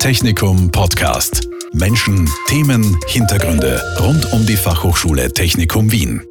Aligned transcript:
Technikum 0.00 0.70
Podcast. 0.70 1.46
Menschen, 1.74 2.26
Themen, 2.48 2.98
Hintergründe 3.06 3.82
rund 4.00 4.32
um 4.32 4.46
die 4.46 4.56
Fachhochschule 4.56 5.30
Technikum 5.30 5.92
Wien. 5.92 6.22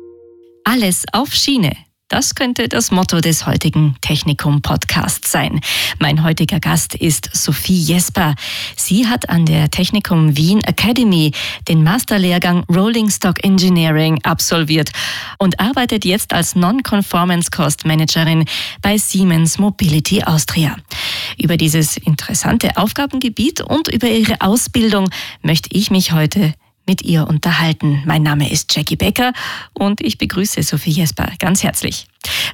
Alles 0.63 1.05
auf 1.13 1.31
Schiene. 1.31 1.77
Das 2.09 2.33
könnte 2.33 2.67
das 2.67 2.89
Motto 2.89 3.21
des 3.21 3.45
heutigen 3.45 3.95
Technikum 4.01 4.63
Podcasts 4.63 5.31
sein. 5.31 5.61
Mein 5.99 6.23
heutiger 6.23 6.59
Gast 6.59 6.95
ist 6.95 7.29
Sophie 7.33 7.79
Jesper. 7.79 8.33
Sie 8.75 9.05
hat 9.05 9.29
an 9.29 9.45
der 9.45 9.69
Technikum 9.69 10.35
Wien 10.35 10.63
Academy 10.63 11.33
den 11.67 11.83
Masterlehrgang 11.83 12.63
Rolling 12.67 13.11
Stock 13.11 13.43
Engineering 13.43 14.19
absolviert 14.23 14.89
und 15.37 15.59
arbeitet 15.59 16.03
jetzt 16.03 16.33
als 16.33 16.55
Non-Conformance 16.55 17.51
Cost 17.51 17.85
Managerin 17.85 18.45
bei 18.81 18.97
Siemens 18.97 19.59
Mobility 19.59 20.23
Austria. 20.23 20.77
Über 21.37 21.57
dieses 21.57 21.95
interessante 21.95 22.75
Aufgabengebiet 22.75 23.61
und 23.61 23.87
über 23.87 24.07
ihre 24.07 24.41
Ausbildung 24.41 25.11
möchte 25.43 25.69
ich 25.73 25.91
mich 25.91 26.11
heute 26.11 26.55
mit 26.89 27.03
ihr 27.03 27.27
unterhalten. 27.27 28.01
Mein 28.07 28.23
Name 28.23 28.51
ist 28.51 28.75
Jackie 28.75 28.95
Becker 28.95 29.31
und 29.73 30.01
ich 30.01 30.17
begrüße 30.17 30.63
Sophie 30.63 30.89
Jesper 30.89 31.31
ganz 31.37 31.61
herzlich. 31.61 32.07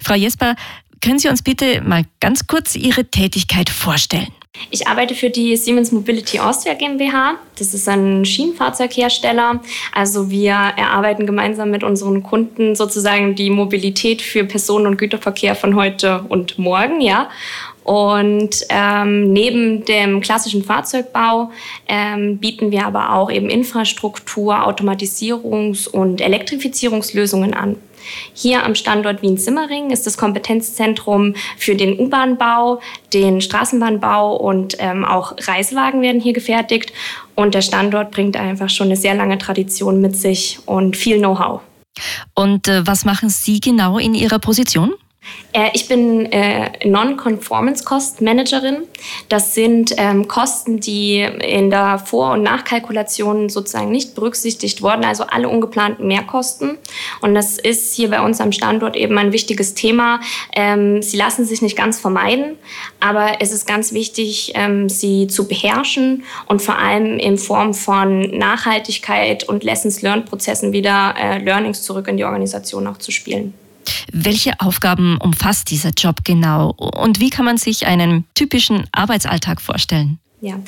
Frau 0.04 0.14
Jesper, 0.14 0.58
können 1.02 1.20
Sie 1.20 1.30
uns 1.30 1.42
bitte 1.42 1.80
mal 1.80 2.04
ganz 2.20 2.46
kurz 2.46 2.76
Ihre 2.76 3.06
Tätigkeit 3.06 3.70
vorstellen? 3.70 4.28
Ich 4.72 4.88
arbeite 4.88 5.16
für 5.16 5.30
die 5.30 5.56
Siemens 5.56 5.94
Mobility 5.94 6.40
Austria 6.40 6.74
GmbH. 6.74 7.36
Das 7.58 7.74
ist 7.74 7.88
ein 7.88 8.26
Schienenfahrzeughersteller. 8.26 9.62
Also 9.94 10.30
wir 10.30 10.52
erarbeiten 10.52 11.26
gemeinsam 11.26 11.72
mit 11.72 11.86
unseren 11.86 12.22
Kunden 12.22 12.76
sozusagen 12.76 13.36
die 13.36 13.50
Mobilität 13.50 14.22
für 14.22 14.44
Personen- 14.44 14.88
und 14.88 14.98
Güterverkehr 14.98 15.56
von 15.56 15.78
heute 15.78 16.26
und 16.28 16.60
morgen, 16.60 17.00
ja. 17.00 17.30
Und 17.86 18.66
ähm, 18.70 19.32
neben 19.32 19.86
dem 19.86 20.20
klassischen 20.20 20.64
Fahrzeugbau 20.64 21.52
ähm, 21.88 22.40
bieten 22.40 22.72
wir 22.72 22.84
aber 22.88 23.14
auch 23.14 23.32
eben 23.32 23.48
Infrastruktur, 23.48 24.68
Automatisierungs- 24.68 25.88
und 25.88 26.20
Elektrifizierungslösungen 26.20 27.54
an. 27.54 27.78
Hier 28.34 28.64
am 28.64 28.74
Standort 28.74 29.22
Wien-Simmering 29.22 29.92
ist 29.92 30.08
das 30.08 30.18
Kompetenzzentrum 30.18 31.36
für 31.58 31.76
den 31.76 32.00
U-Bahn-Bau, 32.00 32.82
den 33.14 33.40
Straßenbahnbau 33.40 34.36
und 34.36 34.78
ähm, 34.80 35.06
auch 35.06 35.36
Reisewagen 35.48 36.02
werden 36.02 36.20
hier 36.20 36.34
gefertigt. 36.34 36.92
Und 37.36 37.54
der 37.54 37.62
Standort 37.62 38.10
bringt 38.10 38.36
einfach 38.36 38.70
schon 38.70 38.88
eine 38.88 38.98
sehr 38.98 39.14
lange 39.14 39.38
Tradition 39.38 40.02
mit 40.02 40.16
sich 40.16 40.58
und 40.66 40.98
viel 40.98 41.20
Know-how. 41.20 41.62
Und 42.34 42.68
äh, 42.68 42.86
was 42.86 43.06
machen 43.06 43.30
Sie 43.30 43.60
genau 43.60 44.00
in 44.00 44.16
Ihrer 44.16 44.40
Position? 44.40 44.94
Äh, 45.54 45.70
ich 45.74 45.88
bin 45.88 46.26
äh, 46.32 46.86
Non-Conformance 46.86 47.84
Cost 47.84 48.22
Managerin. 48.22 48.84
Das 49.30 49.56
sind 49.56 49.94
ähm, 49.98 50.28
Kosten, 50.28 50.80
die 50.80 51.20
in 51.22 51.70
der 51.70 52.00
Vor- 52.00 52.34
und 52.34 52.44
Nachkalkulation 52.44 53.50
sozusagen 53.50 53.90
nicht 53.90 54.16
berücksichtigt 54.16 54.82
wurden, 54.82 55.06
also 55.06 55.26
alle 55.26 55.48
ungeplanten 55.48 56.08
Mehrkosten. 56.08 56.78
Und 57.22 57.36
das 57.36 57.58
ist 57.58 57.94
hier 57.94 58.10
bei 58.10 58.22
uns 58.22 58.42
am 58.42 58.52
Standort 58.52 58.96
eben 58.96 59.18
ein 59.18 59.32
wichtiges 59.32 59.74
Thema. 59.74 60.20
Ähm, 60.54 61.02
sie 61.02 61.18
lassen 61.18 61.46
sich 61.46 61.62
nicht 61.62 61.78
ganz 61.78 62.00
vermeiden, 62.00 62.58
aber 63.00 63.38
es 63.40 63.52
ist 63.52 63.66
ganz 63.68 63.94
wichtig, 63.94 64.52
ähm, 64.56 64.90
sie 64.90 65.28
zu 65.28 65.48
beherrschen 65.48 66.24
und 66.48 66.62
vor 66.62 66.78
allem 66.78 67.18
in 67.18 67.38
Form 67.38 67.74
von 67.74 68.22
Nachhaltigkeit 68.38 69.48
und 69.48 69.64
Lessons-Learned-Prozessen 69.64 70.74
wieder 70.74 71.16
äh, 71.18 71.40
Learnings 71.40 71.84
zurück 71.84 72.08
in 72.08 72.18
die 72.18 72.26
Organisation 72.26 72.88
auch 72.88 72.98
zu 72.98 73.12
spielen. 73.12 73.54
Welche 74.12 74.60
Aufgaben 74.60 75.18
umfasst 75.18 75.72
dieser 75.72 75.92
Job 75.92 76.18
genau 76.24 76.72
und 76.72 77.20
wie 77.20 77.30
kann 77.30 77.46
man 77.46 77.58
sich 77.58 77.86
einen 77.86 78.26
typischen 78.34 78.86
Arbeitsalltag 78.92 79.62
vorstellen? 79.62 80.20
Ja, 80.46 80.60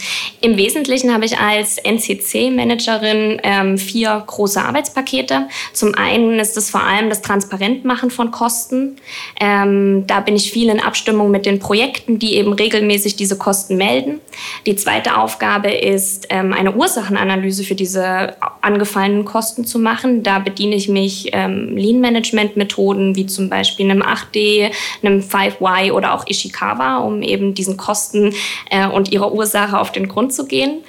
im 0.41 0.57
Wesentlichen 0.57 1.13
habe 1.13 1.25
ich 1.25 1.37
als 1.37 1.77
NCC-Managerin 1.77 3.39
ähm, 3.43 3.77
vier 3.77 4.23
große 4.25 4.59
Arbeitspakete. 4.59 5.49
Zum 5.71 5.93
einen 5.93 6.39
ist 6.39 6.57
es 6.57 6.71
vor 6.71 6.81
allem 6.81 7.09
das 7.09 7.21
Transparentmachen 7.21 8.09
von 8.09 8.31
Kosten. 8.31 8.95
Ähm, 9.39 10.05
da 10.07 10.21
bin 10.21 10.35
ich 10.35 10.51
viel 10.51 10.69
in 10.69 10.79
Abstimmung 10.79 11.29
mit 11.29 11.45
den 11.45 11.59
Projekten, 11.59 12.17
die 12.17 12.37
eben 12.37 12.53
regelmäßig 12.53 13.17
diese 13.17 13.37
Kosten 13.37 13.77
melden. 13.77 14.19
Die 14.65 14.75
zweite 14.75 15.15
Aufgabe 15.15 15.69
ist, 15.69 16.25
ähm, 16.29 16.53
eine 16.53 16.73
Ursachenanalyse 16.73 17.63
für 17.63 17.75
diese 17.75 18.35
angefallenen 18.67 19.25
Kosten 19.25 19.65
zu 19.65 19.79
machen. 19.79 20.23
Da 20.23 20.39
bediene 20.39 20.75
ich 20.75 20.87
mich 20.87 21.29
ähm, 21.33 21.75
Lean-Management-Methoden 21.75 23.15
wie 23.15 23.25
zum 23.25 23.49
Beispiel 23.49 23.89
einem 23.89 24.03
8D, 24.03 24.71
einem 25.01 25.21
5Y 25.21 25.91
oder 25.91 26.13
auch 26.13 26.27
Ishikawa, 26.27 26.97
um 26.97 27.21
eben 27.21 27.53
diesen 27.53 27.75
Kosten 27.75 28.33
äh, 28.69 28.87
und 28.87 29.11
ihre 29.11 29.33
Ursache 29.33 29.47
Ursache 29.57 29.79
auf 29.79 29.91
den 29.91 30.07
Grund 30.07 30.33
zu 30.33 30.45
gehen. 30.45 30.83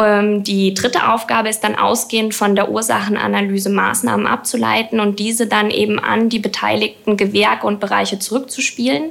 Ähm, 0.00 0.42
die 0.42 0.74
dritte 0.74 1.12
Aufgabe 1.12 1.48
ist 1.48 1.60
dann 1.60 1.74
ausgehend 1.74 2.34
von 2.34 2.56
der 2.56 2.70
Ursachenanalyse 2.70 3.70
Maßnahmen 3.70 4.26
abzuleiten 4.26 5.00
und 5.00 5.18
diese 5.18 5.46
dann 5.46 5.70
eben 5.70 5.98
an 5.98 6.28
die 6.28 6.38
beteiligten 6.38 7.16
Gewerke 7.16 7.66
und 7.66 7.80
Bereiche 7.80 8.18
zurückzuspielen. 8.18 9.10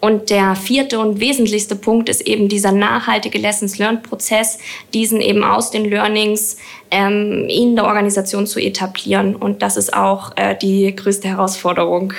Und 0.00 0.30
der 0.30 0.56
vierte 0.56 0.98
und 0.98 1.20
wesentlichste 1.20 1.76
Punkt 1.76 2.08
ist 2.08 2.22
eben 2.22 2.48
dieser 2.48 2.72
nachhaltige 2.72 3.38
Lessons-Learned-Prozess, 3.38 4.58
diesen 4.94 5.20
eben 5.20 5.44
aus 5.44 5.70
den 5.70 5.84
Learnings 5.84 6.56
ähm, 6.90 7.46
in 7.48 7.76
der 7.76 7.84
Organisation 7.84 8.46
zu 8.46 8.58
etablieren. 8.60 9.36
Und 9.36 9.62
das 9.62 9.76
ist 9.76 9.92
auch 9.92 10.36
äh, 10.36 10.56
die 10.56 10.94
größte 10.94 11.28
Herausforderung. 11.28 12.14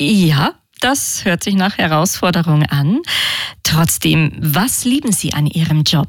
Ja, 0.00 0.54
das 0.80 1.26
hört 1.26 1.44
sich 1.44 1.54
nach 1.54 1.76
Herausforderung 1.76 2.64
an. 2.64 3.00
Trotzdem, 3.70 4.32
was 4.40 4.84
lieben 4.84 5.12
Sie 5.12 5.32
an 5.32 5.46
Ihrem 5.46 5.84
Job? 5.84 6.08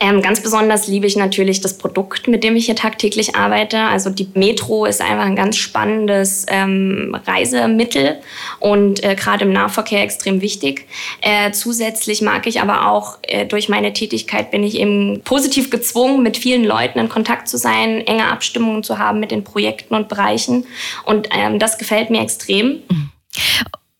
Ähm, 0.00 0.20
ganz 0.20 0.42
besonders 0.42 0.88
liebe 0.88 1.06
ich 1.06 1.14
natürlich 1.14 1.60
das 1.60 1.78
Produkt, 1.78 2.26
mit 2.26 2.42
dem 2.42 2.56
ich 2.56 2.66
hier 2.66 2.74
tagtäglich 2.74 3.36
arbeite. 3.36 3.78
Also 3.78 4.10
die 4.10 4.28
Metro 4.34 4.84
ist 4.84 5.00
einfach 5.00 5.24
ein 5.24 5.36
ganz 5.36 5.58
spannendes 5.58 6.44
ähm, 6.48 7.16
Reisemittel 7.24 8.16
und 8.58 9.04
äh, 9.04 9.14
gerade 9.14 9.44
im 9.44 9.52
Nahverkehr 9.52 10.02
extrem 10.02 10.40
wichtig. 10.40 10.88
Äh, 11.20 11.52
zusätzlich 11.52 12.20
mag 12.20 12.48
ich 12.48 12.60
aber 12.60 12.90
auch, 12.90 13.18
äh, 13.22 13.46
durch 13.46 13.68
meine 13.68 13.92
Tätigkeit 13.92 14.50
bin 14.50 14.64
ich 14.64 14.80
eben 14.80 15.20
positiv 15.22 15.70
gezwungen, 15.70 16.24
mit 16.24 16.36
vielen 16.36 16.64
Leuten 16.64 16.98
in 16.98 17.08
Kontakt 17.08 17.48
zu 17.48 17.58
sein, 17.58 18.04
enge 18.08 18.26
Abstimmungen 18.26 18.82
zu 18.82 18.98
haben 18.98 19.20
mit 19.20 19.30
den 19.30 19.44
Projekten 19.44 19.94
und 19.94 20.08
Bereichen. 20.08 20.66
Und 21.04 21.28
ähm, 21.30 21.60
das 21.60 21.78
gefällt 21.78 22.10
mir 22.10 22.22
extrem. 22.22 22.82
Mhm. 22.88 23.07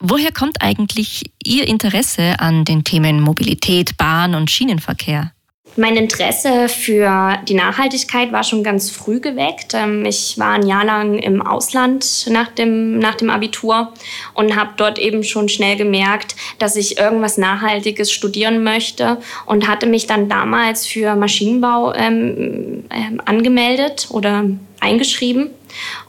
Woher 0.00 0.30
kommt 0.32 0.62
eigentlich 0.62 1.32
Ihr 1.44 1.66
Interesse 1.66 2.38
an 2.38 2.64
den 2.64 2.84
Themen 2.84 3.20
Mobilität, 3.20 3.96
Bahn 3.96 4.34
und 4.34 4.50
Schienenverkehr? 4.50 5.32
Mein 5.78 5.94
Interesse 5.94 6.68
für 6.68 7.38
die 7.46 7.54
Nachhaltigkeit 7.54 8.32
war 8.32 8.42
schon 8.42 8.64
ganz 8.64 8.90
früh 8.90 9.20
geweckt. 9.20 9.74
Ähm, 9.74 10.04
ich 10.04 10.36
war 10.36 10.54
ein 10.54 10.66
Jahr 10.66 10.84
lang 10.84 11.18
im 11.18 11.40
Ausland 11.40 12.26
nach 12.30 12.48
dem, 12.48 12.98
nach 12.98 13.14
dem 13.14 13.30
Abitur 13.30 13.92
und 14.34 14.56
habe 14.56 14.70
dort 14.76 14.98
eben 14.98 15.22
schon 15.22 15.48
schnell 15.48 15.76
gemerkt, 15.76 16.34
dass 16.58 16.74
ich 16.74 16.98
irgendwas 16.98 17.38
Nachhaltiges 17.38 18.10
studieren 18.10 18.64
möchte 18.64 19.18
und 19.46 19.68
hatte 19.68 19.86
mich 19.86 20.08
dann 20.08 20.28
damals 20.28 20.84
für 20.84 21.14
Maschinenbau 21.14 21.94
ähm, 21.94 22.82
ähm, 22.90 23.22
angemeldet 23.24 24.08
oder 24.10 24.46
eingeschrieben 24.80 25.50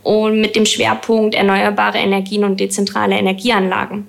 und 0.02 0.42
mit 0.42 0.56
dem 0.56 0.66
Schwerpunkt 0.66 1.36
erneuerbare 1.36 2.00
Energien 2.00 2.44
und 2.44 2.60
dezentrale 2.60 3.20
Energieanlagen. 3.20 4.08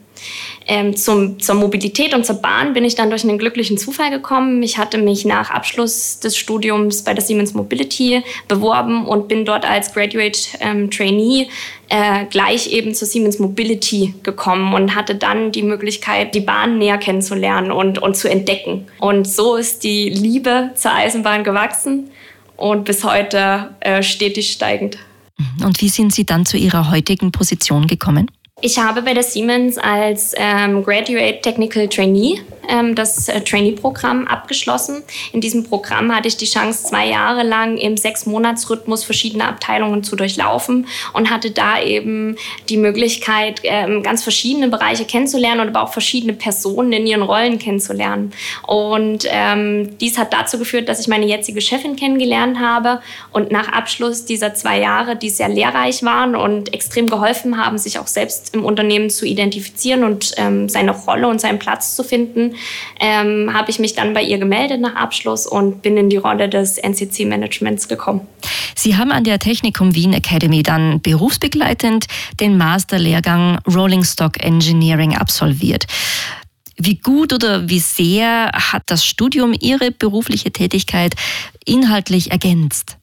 Ähm, 0.72 0.94
zum, 0.94 1.40
zur 1.40 1.56
Mobilität 1.56 2.14
und 2.14 2.24
zur 2.24 2.36
Bahn 2.36 2.74
bin 2.74 2.84
ich 2.84 2.94
dann 2.94 3.10
durch 3.10 3.24
einen 3.24 3.38
glücklichen 3.38 3.76
Zufall 3.76 4.08
gekommen. 4.10 4.62
Ich 4.62 4.78
hatte 4.78 4.98
mich 4.98 5.24
nach 5.24 5.50
Abschluss 5.50 6.20
des 6.20 6.36
Studiums 6.36 7.02
bei 7.02 7.12
der 7.12 7.24
Siemens 7.24 7.54
Mobility 7.54 8.22
beworben 8.46 9.04
und 9.04 9.26
bin 9.26 9.44
dort 9.44 9.68
als 9.68 9.92
Graduate 9.92 10.38
ähm, 10.60 10.88
Trainee 10.88 11.48
äh, 11.88 12.24
gleich 12.26 12.70
eben 12.70 12.94
zur 12.94 13.08
Siemens 13.08 13.40
Mobility 13.40 14.14
gekommen 14.22 14.72
und 14.72 14.94
hatte 14.94 15.16
dann 15.16 15.50
die 15.50 15.64
Möglichkeit, 15.64 16.36
die 16.36 16.40
Bahn 16.40 16.78
näher 16.78 16.98
kennenzulernen 16.98 17.72
und, 17.72 17.98
und 17.98 18.16
zu 18.16 18.30
entdecken. 18.30 18.86
Und 19.00 19.26
so 19.26 19.56
ist 19.56 19.82
die 19.82 20.08
Liebe 20.08 20.70
zur 20.76 20.92
Eisenbahn 20.92 21.42
gewachsen 21.42 22.12
und 22.56 22.84
bis 22.84 23.02
heute 23.02 23.74
äh, 23.80 24.04
stetig 24.04 24.52
steigend. 24.52 24.98
Und 25.64 25.80
wie 25.80 25.88
sind 25.88 26.14
Sie 26.14 26.24
dann 26.24 26.46
zu 26.46 26.56
Ihrer 26.56 26.92
heutigen 26.92 27.32
Position 27.32 27.88
gekommen? 27.88 28.30
Ich 28.62 28.78
habe 28.78 29.02
bei 29.02 29.14
der 29.14 29.22
Siemens 29.22 29.78
als 29.78 30.34
ähm, 30.36 30.84
Graduate 30.84 31.40
Technical 31.40 31.88
Trainee 31.88 32.40
ähm, 32.70 32.94
das 32.94 33.28
äh, 33.28 33.40
Trainee-Programm 33.40 34.26
abgeschlossen. 34.26 35.02
In 35.32 35.40
diesem 35.40 35.64
Programm 35.64 36.14
hatte 36.14 36.28
ich 36.28 36.36
die 36.36 36.46
Chance, 36.46 36.84
zwei 36.84 37.08
Jahre 37.08 37.42
lang 37.42 37.76
im 37.76 37.96
Sechs-Monats-Rhythmus 37.96 39.04
verschiedene 39.04 39.46
Abteilungen 39.46 40.02
zu 40.02 40.16
durchlaufen 40.16 40.86
und 41.12 41.30
hatte 41.30 41.50
da 41.50 41.82
eben 41.82 42.36
die 42.68 42.76
Möglichkeit, 42.76 43.60
ähm, 43.64 44.02
ganz 44.02 44.22
verschiedene 44.22 44.68
Bereiche 44.68 45.04
kennenzulernen 45.04 45.60
und 45.60 45.68
aber 45.68 45.82
auch 45.82 45.92
verschiedene 45.92 46.32
Personen 46.32 46.92
in 46.92 47.06
ihren 47.06 47.22
Rollen 47.22 47.58
kennenzulernen. 47.58 48.32
Und 48.66 49.26
ähm, 49.28 49.98
dies 49.98 50.18
hat 50.18 50.32
dazu 50.32 50.58
geführt, 50.58 50.88
dass 50.88 51.00
ich 51.00 51.08
meine 51.08 51.26
jetzige 51.26 51.60
Chefin 51.60 51.96
kennengelernt 51.96 52.58
habe 52.58 53.00
und 53.32 53.50
nach 53.50 53.68
Abschluss 53.68 54.24
dieser 54.24 54.54
zwei 54.54 54.78
Jahre, 54.80 55.16
die 55.16 55.30
sehr 55.30 55.48
lehrreich 55.48 56.02
waren 56.02 56.36
und 56.36 56.72
extrem 56.72 57.08
geholfen 57.08 57.56
haben, 57.56 57.78
sich 57.78 57.98
auch 57.98 58.06
selbst 58.06 58.54
im 58.54 58.64
Unternehmen 58.64 59.10
zu 59.10 59.26
identifizieren 59.26 60.04
und 60.04 60.32
ähm, 60.36 60.68
seine 60.68 60.92
Rolle 60.92 61.28
und 61.28 61.40
seinen 61.40 61.58
Platz 61.58 61.96
zu 61.96 62.04
finden, 62.04 62.54
ähm, 63.00 63.52
habe 63.52 63.70
ich 63.70 63.78
mich 63.78 63.94
dann 63.94 64.14
bei 64.14 64.22
ihr 64.22 64.38
gemeldet 64.38 64.80
nach 64.80 64.94
Abschluss 64.94 65.46
und 65.46 65.82
bin 65.82 65.96
in 65.96 66.10
die 66.10 66.16
Rolle 66.16 66.48
des 66.48 66.78
NCC-Managements 66.78 67.88
gekommen. 67.88 68.26
Sie 68.74 68.96
haben 68.96 69.12
an 69.12 69.24
der 69.24 69.38
Technikum 69.38 69.94
Wien 69.94 70.12
Academy 70.12 70.62
dann 70.62 71.00
berufsbegleitend 71.00 72.06
den 72.40 72.56
Masterlehrgang 72.56 73.58
Rolling 73.66 74.04
Stock 74.04 74.42
Engineering 74.42 75.16
absolviert. 75.16 75.86
Wie 76.76 76.96
gut 76.96 77.34
oder 77.34 77.68
wie 77.68 77.78
sehr 77.78 78.50
hat 78.54 78.84
das 78.86 79.04
Studium 79.04 79.54
Ihre 79.60 79.90
berufliche 79.90 80.50
Tätigkeit 80.50 81.14
inhaltlich 81.66 82.30
ergänzt? 82.30 82.96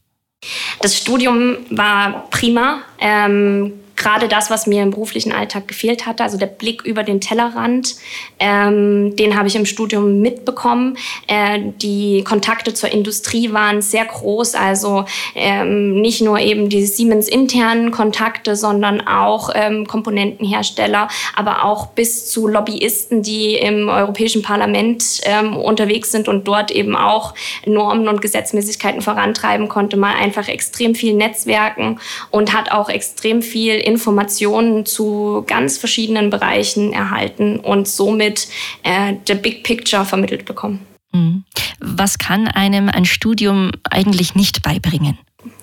Das 0.81 0.98
Studium 0.98 1.57
war 1.69 2.27
prima. 2.30 2.81
Ähm, 3.00 3.74
gerade 3.97 4.27
das, 4.27 4.49
was 4.49 4.67
mir 4.67 4.83
im 4.83 4.91
beruflichen 4.91 5.33
Alltag 5.33 5.67
gefehlt 5.67 6.05
hatte, 6.05 6.23
also 6.23 6.38
der 6.38 6.45
Blick 6.45 6.83
über 6.83 7.03
den 7.03 7.19
Tellerrand, 7.19 7.95
ähm, 8.39 9.15
den 9.15 9.35
habe 9.35 9.47
ich 9.47 9.55
im 9.55 9.65
Studium 9.65 10.21
mitbekommen. 10.21 10.97
Äh, 11.27 11.59
die 11.81 12.23
Kontakte 12.23 12.73
zur 12.73 12.91
Industrie 12.91 13.51
waren 13.51 13.81
sehr 13.81 14.05
groß, 14.05 14.53
also 14.55 15.05
ähm, 15.35 15.99
nicht 15.99 16.21
nur 16.21 16.39
eben 16.39 16.69
die 16.69 16.85
Siemens 16.85 17.27
internen 17.27 17.91
Kontakte, 17.91 18.55
sondern 18.55 19.05
auch 19.05 19.49
ähm, 19.55 19.88
Komponentenhersteller, 19.88 21.07
aber 21.35 21.65
auch 21.65 21.88
bis 21.88 22.27
zu 22.29 22.47
Lobbyisten, 22.47 23.23
die 23.23 23.55
im 23.55 23.89
Europäischen 23.89 24.44
Parlament 24.44 25.21
ähm, 25.23 25.57
unterwegs 25.57 26.11
sind 26.11 26.27
und 26.27 26.47
dort 26.47 26.69
eben 26.69 26.95
auch 26.95 27.33
Normen 27.65 28.07
und 28.07 28.21
Gesetzmäßigkeiten 28.21 29.01
vorantreiben 29.01 29.69
konnte, 29.69 29.97
man 29.97 30.15
einfach 30.15 30.47
extrem 30.47 30.94
viel 30.94 31.15
Netzwerken 31.15 31.99
und 32.29 32.53
hat 32.53 32.71
auch 32.71 32.89
extrem 32.89 33.41
viel 33.41 33.86
Informationen 33.87 34.85
zu 34.85 35.43
ganz 35.47 35.77
verschiedenen 35.77 36.29
Bereichen 36.29 36.91
erhalten 36.91 37.57
und 37.59 37.87
somit 37.87 38.47
äh, 38.83 39.13
the 39.25 39.33
big 39.33 39.63
picture 39.63 40.05
vermittelt 40.05 40.45
bekommen. 40.45 40.85
Mhm. 41.13 41.45
Was 41.79 42.17
kann 42.17 42.47
einem 42.47 42.89
ein 42.89 43.05
Studium 43.05 43.71
eigentlich 43.89 44.35
nicht 44.35 44.61
beibringen? 44.61 45.17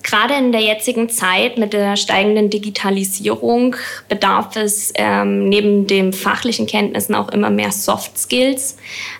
Gerade 0.04 0.34
in 0.34 0.52
der 0.52 0.60
jetzigen 0.60 1.08
Zeit 1.08 1.58
mit 1.58 1.72
der 1.72 1.96
steigenden 1.96 2.48
Digitalisierung 2.48 3.74
bedarf 4.08 4.54
es 4.54 4.92
ähm, 4.94 5.48
neben 5.48 5.88
den 5.88 6.12
fachlichen 6.12 6.66
Kenntnissen 6.68 7.16
auch 7.16 7.30
immer 7.30 7.50
mehr 7.50 7.72
Soft 7.72 8.16
Skills. 8.16 8.76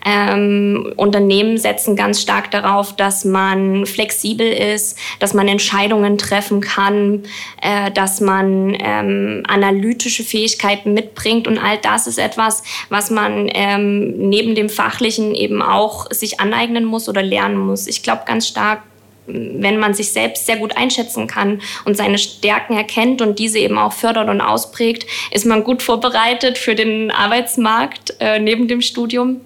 Ähm, 0.06 0.92
Unternehmen 0.96 1.58
setzen 1.58 1.96
ganz 1.96 2.22
stark 2.22 2.52
darauf, 2.52 2.94
dass 2.94 3.24
man 3.24 3.84
flexibel 3.84 4.46
ist, 4.46 4.96
dass 5.18 5.34
man 5.34 5.48
Entscheidungen 5.48 6.18
treffen 6.18 6.60
kann, 6.60 7.24
äh, 7.60 7.90
dass 7.90 8.20
man 8.20 8.76
ähm, 8.78 9.42
analytische 9.48 10.22
Fähigkeiten 10.22 10.94
mitbringt 10.94 11.48
und 11.48 11.58
all 11.58 11.78
das 11.78 12.06
ist 12.06 12.18
etwas, 12.18 12.62
was 12.90 13.10
man 13.10 13.50
ähm, 13.52 14.28
neben 14.28 14.54
dem 14.54 14.68
fachlichen 14.68 15.34
eben 15.34 15.62
auch 15.62 16.06
sich 16.12 16.38
aneignen 16.38 16.84
muss 16.84 17.08
oder 17.08 17.24
lernen 17.24 17.58
muss. 17.58 17.88
Ich 17.88 18.04
glaube 18.04 18.22
ganz 18.24 18.46
stark 18.46 18.82
wenn 19.26 19.78
man 19.78 19.94
sich 19.94 20.12
selbst 20.12 20.46
sehr 20.46 20.56
gut 20.56 20.76
einschätzen 20.76 21.26
kann 21.26 21.60
und 21.84 21.96
seine 21.96 22.18
Stärken 22.18 22.76
erkennt 22.76 23.22
und 23.22 23.38
diese 23.38 23.58
eben 23.58 23.78
auch 23.78 23.92
fördert 23.92 24.28
und 24.28 24.40
ausprägt, 24.40 25.06
ist 25.30 25.46
man 25.46 25.64
gut 25.64 25.82
vorbereitet 25.82 26.58
für 26.58 26.74
den 26.74 27.10
Arbeitsmarkt 27.10 28.16
äh, 28.20 28.38
neben 28.38 28.68
dem 28.68 28.80
Studium. 28.80 29.40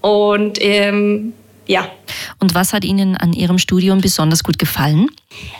Und 0.00 0.58
ähm, 0.60 1.32
ja. 1.66 1.88
Und 2.38 2.54
was 2.54 2.72
hat 2.72 2.84
Ihnen 2.84 3.16
an 3.16 3.32
Ihrem 3.32 3.58
Studium 3.58 4.00
besonders 4.00 4.42
gut 4.42 4.58
gefallen? 4.58 5.10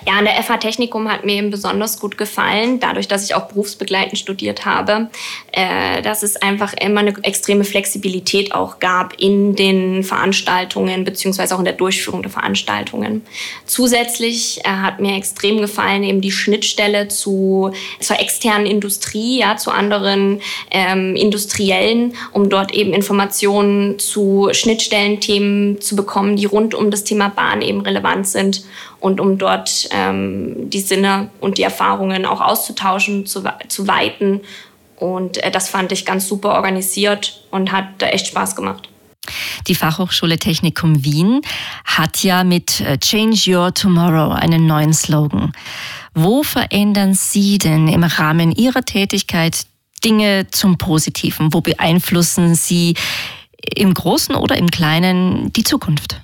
Ja, 0.07 0.15
an 0.15 0.25
der 0.25 0.43
FH 0.43 0.57
Technikum 0.57 1.11
hat 1.13 1.27
mir 1.27 1.35
eben 1.35 1.51
besonders 1.51 2.01
gut 2.01 2.17
gefallen, 2.17 2.81
dadurch, 2.81 3.07
dass 3.07 3.25
ich 3.25 3.35
auch 3.35 3.49
berufsbegleitend 3.49 4.19
studiert 4.19 4.65
habe, 4.65 5.11
äh, 5.53 6.01
dass 6.01 6.23
es 6.23 6.37
einfach 6.37 6.73
immer 6.73 7.01
eine 7.01 7.15
extreme 7.23 7.65
Flexibilität 7.65 8.55
auch 8.55 8.79
gab 8.79 9.21
in 9.21 9.55
den 9.55 10.05
Veranstaltungen 10.05 11.05
beziehungsweise 11.05 11.55
auch 11.55 11.59
in 11.59 11.67
der 11.67 11.75
Durchführung 11.75 12.23
der 12.23 12.31
Veranstaltungen. 12.31 13.27
Zusätzlich 13.67 14.61
äh, 14.65 14.71
hat 14.71 15.01
mir 15.01 15.15
extrem 15.17 15.61
gefallen 15.61 16.03
eben 16.03 16.23
die 16.23 16.33
Schnittstelle 16.33 17.09
zu, 17.09 17.73
zur 18.01 18.19
externen 18.19 18.65
Industrie, 18.65 19.41
ja, 19.41 19.59
zu 19.59 19.71
anderen 19.71 20.41
ähm, 20.71 21.15
Industriellen, 21.15 22.15
um 22.33 22.49
dort 22.49 22.73
eben 22.73 22.95
Informationen 22.95 23.99
zu 23.99 24.49
Schnittstellenthemen 24.53 25.83
zu 25.83 25.95
bekommen, 25.95 26.37
die 26.37 26.47
rund 26.47 26.75
um 26.75 26.91
das 26.91 27.05
Thema 27.05 27.29
Bahn 27.29 27.61
eben 27.61 27.83
relevant 27.83 28.27
sind 28.27 28.65
und 29.01 29.21
um 29.21 29.39
dort 29.39 29.89
ähm, 29.93 30.71
die 30.71 30.81
Sinne 30.81 31.31
und 31.41 31.59
die 31.59 31.63
Erfahrungen 31.63 32.27
auch 32.27 32.41
auszutauschen, 32.41 33.27
zu, 33.27 33.45
zu 33.69 33.87
weiten. 33.87 34.41
Und 34.97 35.39
äh, 35.39 35.51
das 35.51 35.69
fand 35.69 35.93
ich 35.93 36.05
ganz 36.05 36.27
super 36.27 36.55
organisiert 36.55 37.45
und 37.51 37.73
hat 37.73 38.03
echt 38.03 38.27
Spaß 38.29 38.57
gemacht. 38.57 38.89
Die 39.67 39.75
Fachhochschule 39.75 40.39
Technikum 40.39 41.05
Wien 41.05 41.43
hat 41.85 42.23
ja 42.23 42.45
mit 42.45 42.81
äh, 42.81 42.99
Change 42.99 43.55
Your 43.55 43.75
Tomorrow 43.75 44.33
einen 44.33 44.67
neuen 44.67 44.93
Slogan. 44.93 45.53
Wo 46.15 46.43
verändern 46.43 47.15
Sie 47.15 47.59
denn 47.59 47.89
im 47.89 48.03
Rahmen 48.03 48.53
Ihrer 48.53 48.83
Tätigkeit 48.83 49.67
Dinge 50.05 50.47
zum 50.51 50.79
Positiven? 50.79 51.53
Wo 51.53 51.61
beeinflussen 51.61 52.55
Sie 52.55 52.95
im 53.75 53.93
Großen 53.93 54.35
oder 54.35 54.57
im 54.57 54.71
Kleinen 54.71 55.53
die 55.53 55.65
Zukunft? 55.65 56.21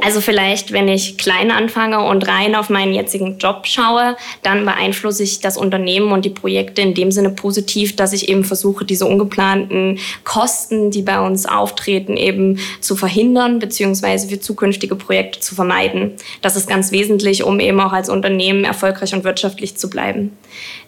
Also 0.00 0.20
vielleicht, 0.20 0.72
wenn 0.72 0.88
ich 0.88 1.16
klein 1.18 1.50
anfange 1.50 2.04
und 2.04 2.26
rein 2.26 2.54
auf 2.54 2.68
meinen 2.68 2.92
jetzigen 2.92 3.38
Job 3.38 3.66
schaue, 3.66 4.16
dann 4.42 4.64
beeinflusse 4.64 5.22
ich 5.22 5.40
das 5.40 5.56
Unternehmen 5.56 6.12
und 6.12 6.24
die 6.24 6.30
Projekte 6.30 6.82
in 6.82 6.94
dem 6.94 7.12
Sinne 7.12 7.30
positiv, 7.30 7.96
dass 7.96 8.12
ich 8.12 8.28
eben 8.28 8.44
versuche, 8.44 8.84
diese 8.84 9.06
ungeplanten 9.06 9.98
Kosten, 10.24 10.90
die 10.90 11.02
bei 11.02 11.20
uns 11.20 11.46
auftreten, 11.46 12.16
eben 12.16 12.58
zu 12.80 12.96
verhindern 12.96 13.58
beziehungsweise 13.58 14.28
für 14.28 14.40
zukünftige 14.40 14.96
Projekte 14.96 15.40
zu 15.40 15.54
vermeiden. 15.54 16.12
Das 16.42 16.56
ist 16.56 16.68
ganz 16.68 16.90
wesentlich, 16.92 17.44
um 17.44 17.60
eben 17.60 17.80
auch 17.80 17.92
als 17.92 18.08
Unternehmen 18.08 18.64
erfolgreich 18.64 19.14
und 19.14 19.24
wirtschaftlich 19.24 19.76
zu 19.76 19.88
bleiben. 19.88 20.36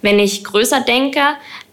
Wenn 0.03 0.19
ich 0.19 0.45
größer 0.45 0.81
denke, 0.81 1.21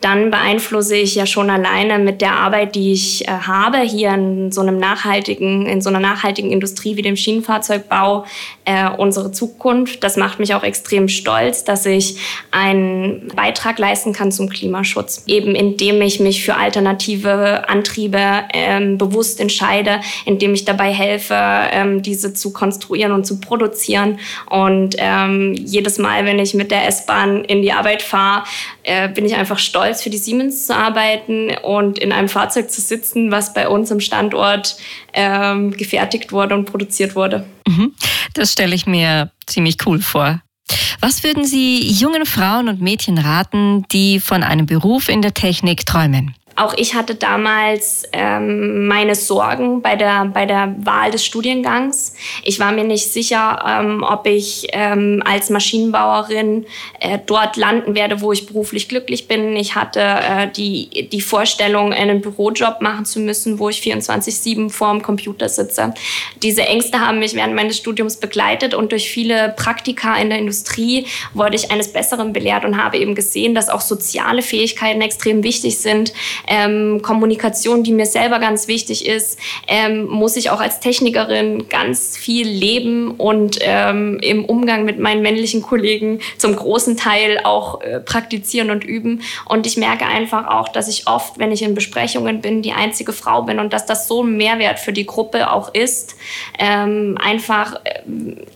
dann 0.01 0.31
beeinflusse 0.31 0.97
ich 0.97 1.15
ja 1.15 1.25
schon 1.25 1.49
alleine 1.49 1.97
mit 1.97 2.21
der 2.21 2.33
Arbeit, 2.33 2.75
die 2.75 2.91
ich 2.91 3.25
äh, 3.27 3.31
habe, 3.31 3.79
hier 3.79 4.13
in 4.13 4.51
so 4.51 4.61
einem 4.61 4.77
nachhaltigen, 4.77 5.65
in 5.65 5.81
so 5.81 5.89
einer 5.89 5.99
nachhaltigen 5.99 6.51
Industrie 6.51 6.97
wie 6.97 7.01
dem 7.01 7.12
Schienenfahrzeugbau, 7.15 8.25
äh, 8.65 8.89
unsere 8.97 9.31
Zukunft. 9.31 10.03
Das 10.03 10.17
macht 10.17 10.39
mich 10.39 10.53
auch 10.53 10.63
extrem 10.63 11.07
stolz, 11.07 11.63
dass 11.63 11.85
ich 11.85 12.17
einen 12.51 13.31
Beitrag 13.35 13.79
leisten 13.79 14.13
kann 14.13 14.31
zum 14.31 14.49
Klimaschutz. 14.49 15.23
Eben 15.27 15.55
indem 15.55 16.01
ich 16.01 16.19
mich 16.19 16.43
für 16.43 16.55
alternative 16.55 17.67
Antriebe 17.69 18.43
ähm, 18.53 18.97
bewusst 18.97 19.39
entscheide, 19.39 20.01
indem 20.25 20.53
ich 20.53 20.65
dabei 20.65 20.93
helfe, 20.93 21.35
ähm, 21.35 22.01
diese 22.01 22.33
zu 22.33 22.53
konstruieren 22.53 23.11
und 23.11 23.25
zu 23.25 23.39
produzieren. 23.39 24.19
Und 24.49 24.95
ähm, 24.97 25.53
jedes 25.53 25.97
Mal, 25.97 26.25
wenn 26.25 26.39
ich 26.39 26.53
mit 26.53 26.71
der 26.71 26.87
S-Bahn 26.87 27.43
in 27.45 27.61
die 27.61 27.71
Arbeit 27.71 28.01
fahre, 28.01 28.43
äh, 28.83 29.09
bin 29.09 29.25
ich 29.25 29.35
einfach 29.35 29.59
stolz, 29.59 30.03
für 30.03 30.09
die 30.09 30.17
Siemens 30.17 30.67
zu 30.67 30.75
arbeiten 30.75 31.51
und 31.63 31.99
in 31.99 32.11
einem 32.11 32.29
Fahrzeug 32.29 32.69
zu 32.69 32.81
sitzen, 32.81 33.31
was 33.31 33.53
bei 33.53 33.67
uns 33.67 33.91
im 33.91 33.99
Standort 33.99 34.77
ähm, 35.13 35.71
gefertigt 35.71 36.31
wurde 36.31 36.55
und 36.55 36.65
produziert 36.65 37.15
wurde. 37.15 37.45
Mhm. 37.67 37.93
Das 38.33 38.51
stelle 38.53 38.75
ich 38.75 38.85
mir 38.85 39.31
ziemlich 39.45 39.77
cool 39.85 40.01
vor. 40.01 40.41
Was 40.99 41.23
würden 41.23 41.45
Sie 41.45 41.89
jungen 41.91 42.25
Frauen 42.25 42.69
und 42.69 42.81
Mädchen 42.81 43.17
raten, 43.17 43.85
die 43.91 44.19
von 44.19 44.43
einem 44.43 44.65
Beruf 44.65 45.09
in 45.09 45.21
der 45.21 45.33
Technik 45.33 45.85
träumen? 45.85 46.35
Auch 46.63 46.73
ich 46.77 46.95
hatte 46.95 47.15
damals 47.15 48.03
ähm, 48.13 48.87
meine 48.87 49.15
Sorgen 49.15 49.81
bei 49.81 49.97
der, 49.97 50.23
bei 50.23 50.45
der 50.45 50.73
Wahl 50.77 51.11
des 51.11 51.25
Studiengangs. 51.25 52.13
Ich 52.41 52.57
war 52.57 52.71
mir 52.71 52.85
nicht 52.85 53.11
sicher, 53.11 53.61
ähm, 53.67 54.05
ob 54.07 54.25
ich 54.25 54.67
ähm, 54.71 55.21
als 55.25 55.49
Maschinenbauerin 55.49 56.65
äh, 57.01 57.19
dort 57.25 57.57
landen 57.57 57.95
werde, 57.95 58.21
wo 58.21 58.31
ich 58.31 58.45
beruflich 58.45 58.87
glücklich 58.87 59.27
bin. 59.27 59.57
Ich 59.57 59.75
hatte 59.75 59.99
äh, 59.99 60.47
die, 60.55 61.09
die 61.09 61.19
Vorstellung, 61.19 61.91
einen 61.91 62.21
Bürojob 62.21 62.79
machen 62.79 63.03
zu 63.03 63.19
müssen, 63.19 63.59
wo 63.59 63.67
ich 63.67 63.79
24-7 63.79 64.69
vor 64.69 64.93
dem 64.93 65.01
Computer 65.01 65.49
sitze. 65.49 65.93
Diese 66.43 66.61
Ängste 66.61 67.01
haben 67.01 67.19
mich 67.19 67.33
während 67.35 67.55
meines 67.55 67.75
Studiums 67.75 68.15
begleitet 68.15 68.73
und 68.73 68.93
durch 68.93 69.09
viele 69.09 69.53
Praktika 69.57 70.15
in 70.15 70.29
der 70.29 70.39
Industrie 70.39 71.07
wurde 71.33 71.57
ich 71.57 71.71
eines 71.71 71.91
Besseren 71.91 72.31
belehrt 72.31 72.63
und 72.63 72.81
habe 72.81 72.99
eben 72.99 73.15
gesehen, 73.15 73.53
dass 73.53 73.67
auch 73.67 73.81
soziale 73.81 74.41
Fähigkeiten 74.41 75.01
extrem 75.01 75.43
wichtig 75.43 75.79
sind 75.79 76.13
ähm, 76.53 77.01
Kommunikation, 77.01 77.83
die 77.83 77.91
mir 77.91 78.05
selber 78.05 78.37
ganz 78.37 78.67
wichtig 78.67 79.07
ist, 79.07 79.39
ähm, 79.67 80.05
muss 80.05 80.35
ich 80.35 80.51
auch 80.51 80.59
als 80.59 80.79
Technikerin 80.79 81.67
ganz 81.67 82.15
viel 82.15 82.47
leben 82.47 83.09
und 83.11 83.57
ähm, 83.61 84.19
im 84.21 84.45
Umgang 84.45 84.85
mit 84.85 84.99
meinen 84.99 85.23
männlichen 85.23 85.63
Kollegen 85.63 86.19
zum 86.37 86.55
großen 86.55 86.95
Teil 86.95 87.39
auch 87.43 87.81
äh, 87.81 87.99
praktizieren 87.99 88.69
und 88.69 88.83
üben. 88.83 89.23
Und 89.45 89.65
ich 89.65 89.77
merke 89.77 90.05
einfach 90.05 90.47
auch, 90.47 90.69
dass 90.69 90.87
ich 90.87 91.07
oft, 91.07 91.39
wenn 91.39 91.51
ich 91.51 91.63
in 91.63 91.73
Besprechungen 91.73 92.41
bin, 92.41 92.61
die 92.61 92.73
einzige 92.73 93.13
Frau 93.13 93.41
bin 93.41 93.59
und 93.59 93.73
dass 93.73 93.87
das 93.87 94.07
so 94.07 94.21
ein 94.21 94.37
Mehrwert 94.37 94.79
für 94.79 94.93
die 94.93 95.07
Gruppe 95.07 95.51
auch 95.51 95.73
ist. 95.73 96.15
Ähm, 96.59 97.17
einfach, 97.19 97.79
äh, 97.83 98.01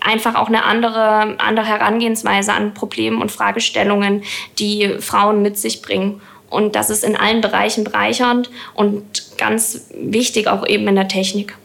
einfach 0.01 0.35
auch 0.35 0.49
eine 0.49 0.65
andere, 0.65 1.39
andere 1.39 1.65
Herangehensweise 1.65 2.53
an 2.53 2.75
Problemen 2.75 3.23
und 3.23 3.31
Fragestellungen, 3.31 4.21
die 4.59 4.97
Frauen 4.99 5.41
mit 5.41 5.57
sich 5.57 5.81
bringen. 5.81 6.21
Und 6.49 6.75
das 6.75 6.89
ist 6.89 7.03
in 7.03 7.15
allen 7.15 7.41
Bereichen 7.41 7.83
bereichernd 7.83 8.49
und 8.73 9.03
ganz 9.37 9.87
wichtig 9.93 10.47
auch 10.47 10.65
eben 10.65 10.87
in 10.87 10.95
der 10.95 11.07
Technik. 11.07 11.55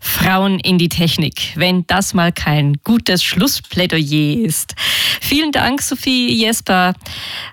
Frauen 0.00 0.60
in 0.60 0.78
die 0.78 0.88
Technik, 0.88 1.52
wenn 1.56 1.86
das 1.86 2.12
mal 2.12 2.32
kein 2.32 2.74
gutes 2.84 3.24
Schlussplädoyer 3.24 4.44
ist. 4.44 4.74
Vielen 5.20 5.52
Dank, 5.52 5.80
Sophie 5.82 6.32
Jesper, 6.34 6.94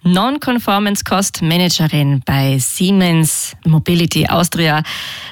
Non-Conformance 0.03 1.03
Cost 1.03 1.41
Managerin 1.41 2.21
bei 2.25 2.57
Siemens 2.59 3.55
Mobility 3.65 4.27
Austria. 4.27 4.83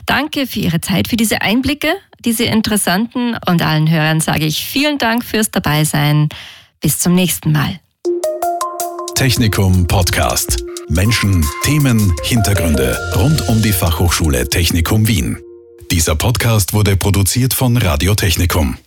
Danke 0.05 0.47
für 0.47 0.59
Ihre 0.59 0.81
Zeit, 0.81 1.07
für 1.07 1.17
diese 1.17 1.41
Einblicke, 1.41 1.93
diese 2.23 2.45
interessanten 2.45 3.35
und 3.47 3.61
allen 3.61 3.89
Hörern 3.89 4.21
sage 4.21 4.45
ich 4.45 4.65
vielen 4.65 4.97
Dank 4.97 5.23
fürs 5.23 5.51
Dabeisein. 5.51 6.29
Bis 6.79 6.99
zum 6.99 7.13
nächsten 7.13 7.51
Mal. 7.51 7.79
Technikum 9.15 9.87
Podcast. 9.87 10.66
Menschen, 10.89 11.45
Themen, 11.63 12.13
Hintergründe 12.23 12.97
rund 13.15 13.47
um 13.49 13.61
die 13.61 13.73
Fachhochschule 13.73 14.47
Technikum 14.47 15.07
Wien. 15.07 15.37
Dieser 15.91 16.15
Podcast 16.15 16.73
wurde 16.73 16.95
produziert 16.95 17.53
von 17.53 17.75
Radio 17.77 18.15
Technikum. 18.15 18.77